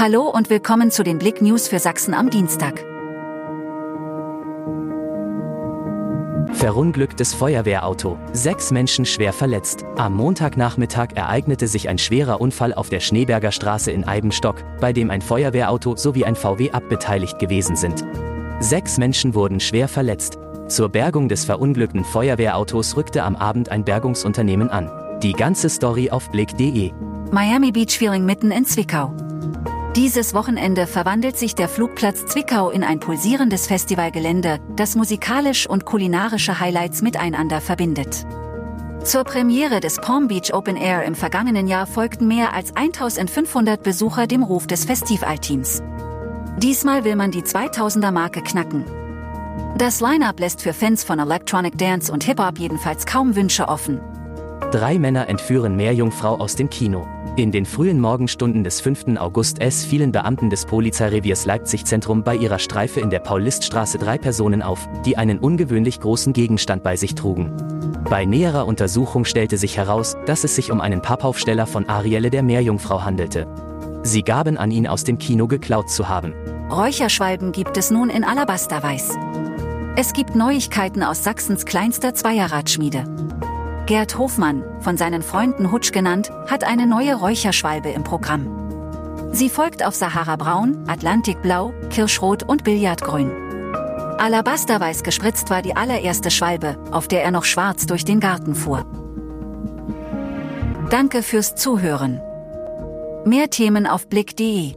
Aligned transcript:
Hallo 0.00 0.28
und 0.28 0.48
willkommen 0.48 0.92
zu 0.92 1.02
den 1.02 1.18
Blick 1.18 1.42
News 1.42 1.66
für 1.66 1.80
Sachsen 1.80 2.14
am 2.14 2.30
Dienstag. 2.30 2.84
Verunglücktes 6.52 7.34
Feuerwehrauto. 7.34 8.16
Sechs 8.32 8.70
Menschen 8.70 9.04
schwer 9.04 9.32
verletzt. 9.32 9.84
Am 9.96 10.14
Montagnachmittag 10.14 11.16
ereignete 11.16 11.66
sich 11.66 11.88
ein 11.88 11.98
schwerer 11.98 12.40
Unfall 12.40 12.74
auf 12.74 12.90
der 12.90 13.00
Schneeberger 13.00 13.50
Straße 13.50 13.90
in 13.90 14.04
Eibenstock, 14.04 14.62
bei 14.80 14.92
dem 14.92 15.10
ein 15.10 15.20
Feuerwehrauto 15.20 15.96
sowie 15.96 16.24
ein 16.24 16.36
VW 16.36 16.70
abbeteiligt 16.70 17.40
gewesen 17.40 17.74
sind. 17.74 18.04
Sechs 18.60 18.98
Menschen 18.98 19.34
wurden 19.34 19.58
schwer 19.58 19.88
verletzt. 19.88 20.38
Zur 20.68 20.90
Bergung 20.90 21.28
des 21.28 21.44
verunglückten 21.44 22.04
Feuerwehrautos 22.04 22.96
rückte 22.96 23.24
am 23.24 23.34
Abend 23.34 23.70
ein 23.70 23.84
Bergungsunternehmen 23.84 24.70
an. 24.70 24.92
Die 25.24 25.32
ganze 25.32 25.68
Story 25.68 26.10
auf 26.10 26.30
blick.de. 26.30 26.92
Miami 27.32 27.72
Beach 27.72 27.98
Feeling 27.98 28.24
mitten 28.24 28.52
in 28.52 28.64
Zwickau. 28.64 29.12
Dieses 29.98 30.32
Wochenende 30.32 30.86
verwandelt 30.86 31.36
sich 31.36 31.56
der 31.56 31.68
Flugplatz 31.68 32.24
Zwickau 32.24 32.70
in 32.70 32.84
ein 32.84 33.00
pulsierendes 33.00 33.66
Festivalgelände, 33.66 34.60
das 34.76 34.94
musikalisch 34.94 35.68
und 35.68 35.86
kulinarische 35.86 36.60
Highlights 36.60 37.02
miteinander 37.02 37.60
verbindet. 37.60 38.24
Zur 39.02 39.24
Premiere 39.24 39.80
des 39.80 39.96
Palm 39.96 40.28
Beach 40.28 40.54
Open 40.54 40.76
Air 40.76 41.02
im 41.02 41.16
vergangenen 41.16 41.66
Jahr 41.66 41.84
folgten 41.84 42.28
mehr 42.28 42.54
als 42.54 42.76
1500 42.76 43.82
Besucher 43.82 44.28
dem 44.28 44.44
Ruf 44.44 44.68
des 44.68 44.84
Festivalteams. 44.84 45.82
Diesmal 46.58 47.02
will 47.02 47.16
man 47.16 47.32
die 47.32 47.42
2000er 47.42 48.12
Marke 48.12 48.40
knacken. 48.40 48.84
Das 49.78 50.00
Line-up 50.00 50.38
lässt 50.38 50.62
für 50.62 50.74
Fans 50.74 51.02
von 51.02 51.18
Electronic 51.18 51.76
Dance 51.76 52.12
und 52.12 52.22
Hip-Hop 52.22 52.60
jedenfalls 52.60 53.04
kaum 53.04 53.34
Wünsche 53.34 53.66
offen. 53.66 54.00
Drei 54.70 54.96
Männer 55.00 55.28
entführen 55.28 55.74
Meerjungfrau 55.74 56.38
aus 56.38 56.54
dem 56.54 56.70
Kino. 56.70 57.08
In 57.38 57.52
den 57.52 57.66
frühen 57.66 58.00
Morgenstunden 58.00 58.64
des 58.64 58.80
5. 58.80 59.16
August 59.16 59.60
S 59.60 59.84
fielen 59.84 60.10
Beamten 60.10 60.50
des 60.50 60.66
Polizeireviers 60.66 61.46
Leipzig-Zentrum 61.46 62.24
bei 62.24 62.34
ihrer 62.34 62.58
Streife 62.58 62.98
in 62.98 63.10
der 63.10 63.20
Pauliststraße 63.20 63.96
drei 63.96 64.18
Personen 64.18 64.60
auf, 64.60 64.88
die 65.06 65.16
einen 65.16 65.38
ungewöhnlich 65.38 66.00
großen 66.00 66.32
Gegenstand 66.32 66.82
bei 66.82 66.96
sich 66.96 67.14
trugen. 67.14 67.52
Bei 68.10 68.24
näherer 68.24 68.66
Untersuchung 68.66 69.24
stellte 69.24 69.56
sich 69.56 69.76
heraus, 69.76 70.16
dass 70.26 70.42
es 70.42 70.56
sich 70.56 70.72
um 70.72 70.80
einen 70.80 71.00
Pappaufsteller 71.00 71.68
von 71.68 71.88
Arielle 71.88 72.30
der 72.30 72.42
Meerjungfrau 72.42 73.04
handelte. 73.04 73.46
Sie 74.02 74.24
gaben 74.24 74.56
an 74.56 74.72
ihn 74.72 74.88
aus 74.88 75.04
dem 75.04 75.18
Kino 75.18 75.46
geklaut 75.46 75.90
zu 75.90 76.08
haben. 76.08 76.34
Räucherschwalben 76.72 77.52
gibt 77.52 77.76
es 77.76 77.92
nun 77.92 78.10
in 78.10 78.24
Alabasterweiß. 78.24 79.16
Es 79.94 80.12
gibt 80.12 80.34
Neuigkeiten 80.34 81.04
aus 81.04 81.22
Sachsens 81.22 81.66
kleinster 81.66 82.14
Zweierradschmiede. 82.14 83.04
Gerd 83.88 84.18
Hofmann, 84.18 84.64
von 84.80 84.98
seinen 84.98 85.22
Freunden 85.22 85.72
Hutsch 85.72 85.92
genannt, 85.92 86.30
hat 86.46 86.62
eine 86.62 86.86
neue 86.86 87.14
Räucherschwalbe 87.14 87.88
im 87.88 88.04
Programm. 88.04 89.30
Sie 89.32 89.48
folgt 89.48 89.82
auf 89.82 89.94
Sahara 89.94 90.36
Braun, 90.36 90.84
Atlantikblau, 90.86 91.72
Kirschrot 91.88 92.42
und 92.42 92.64
Billardgrün. 92.64 93.30
Alabasterweiß 94.18 95.04
gespritzt 95.04 95.48
war 95.48 95.62
die 95.62 95.74
allererste 95.74 96.30
Schwalbe, 96.30 96.76
auf 96.90 97.08
der 97.08 97.24
er 97.24 97.30
noch 97.30 97.44
schwarz 97.44 97.86
durch 97.86 98.04
den 98.04 98.20
Garten 98.20 98.54
fuhr. 98.54 98.84
Danke 100.90 101.22
fürs 101.22 101.54
Zuhören. 101.54 102.20
Mehr 103.24 103.48
Themen 103.48 103.86
auf 103.86 104.06
blick.de 104.06 104.74